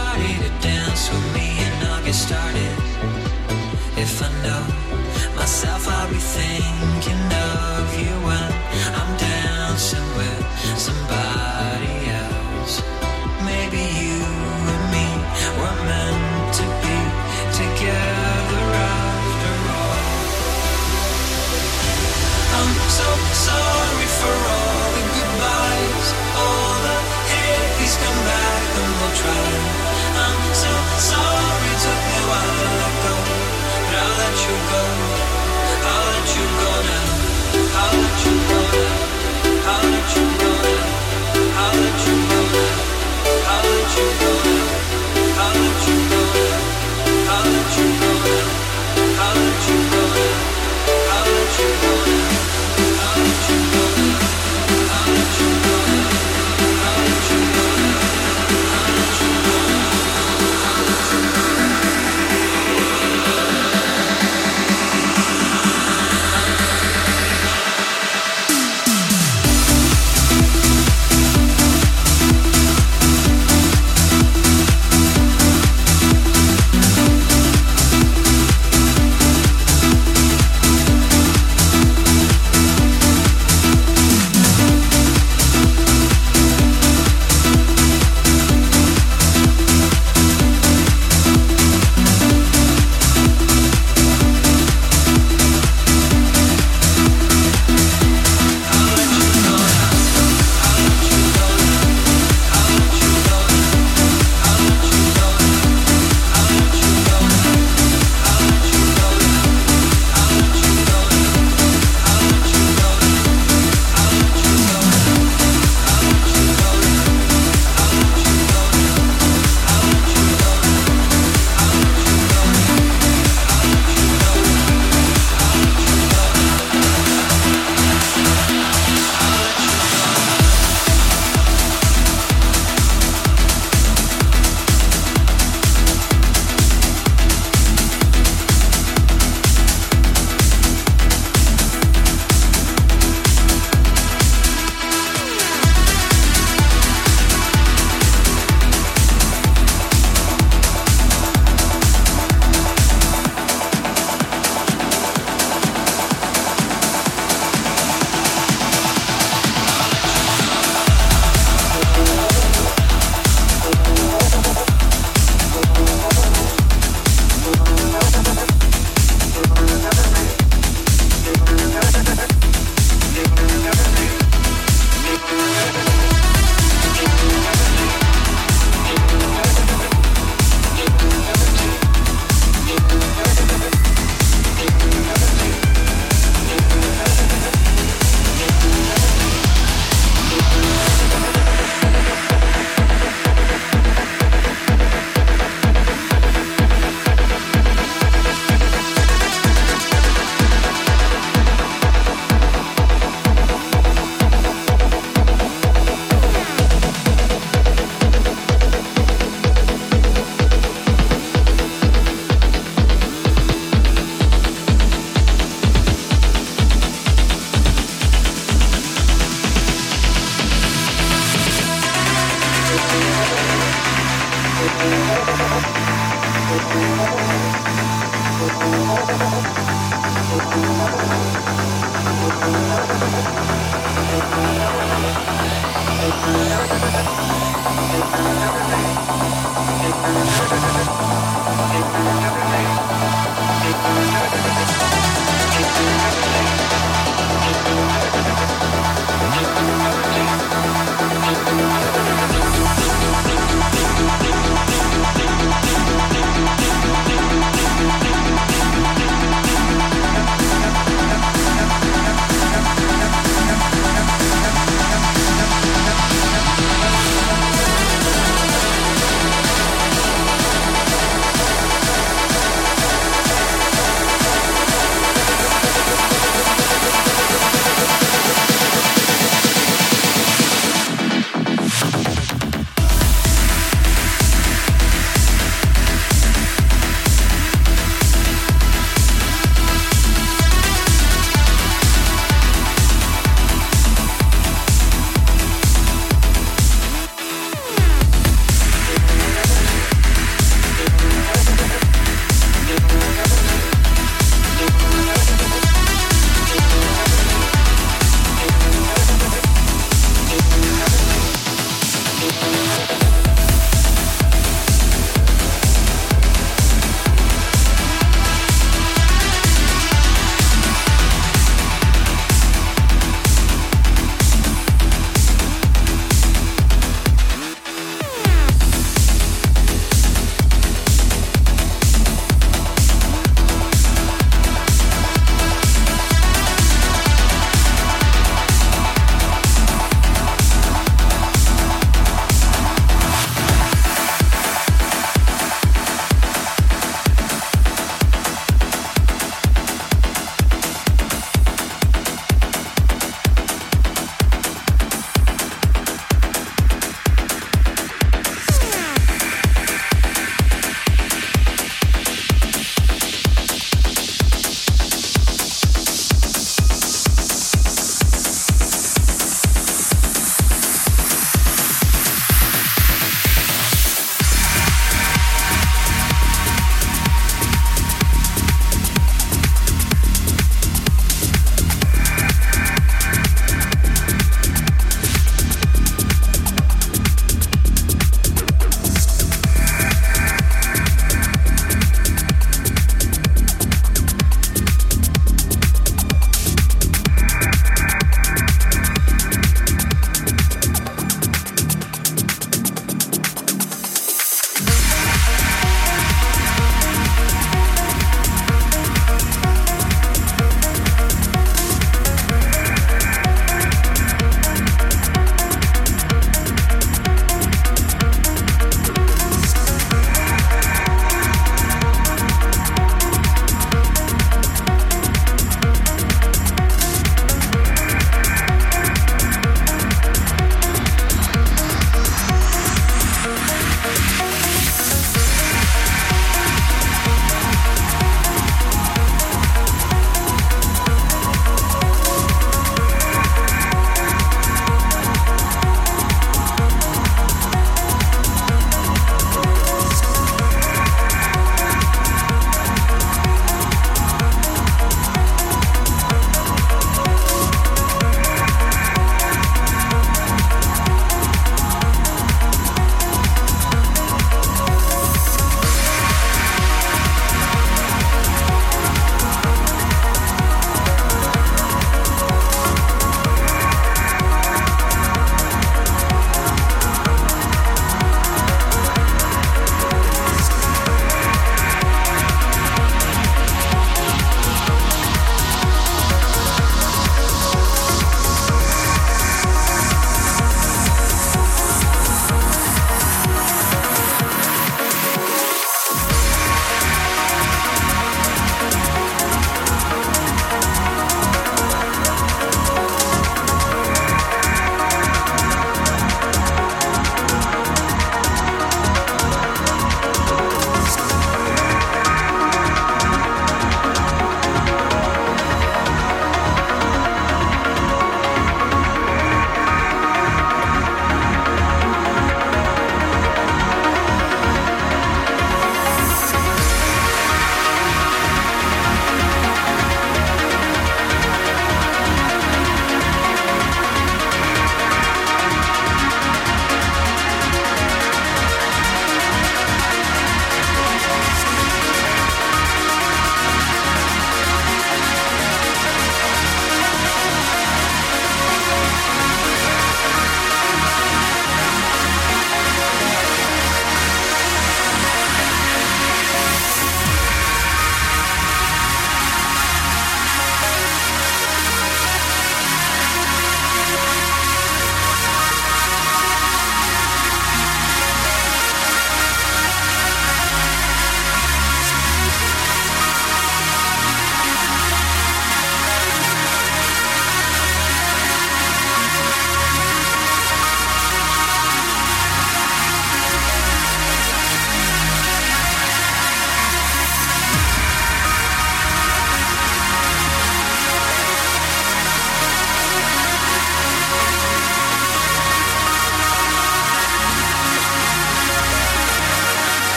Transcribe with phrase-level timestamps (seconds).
[0.00, 2.74] somebody to dance with me and I'll get started.
[3.96, 4.69] If I know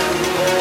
[0.00, 0.59] You're